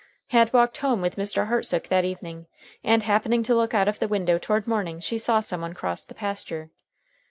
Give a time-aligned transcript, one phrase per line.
[0.29, 1.45] Had walked home with Mr.
[1.47, 2.47] Hartsook that evening,
[2.83, 6.03] and, happening to look out of the window toward morning, she saw some one cross
[6.03, 6.71] the pasture.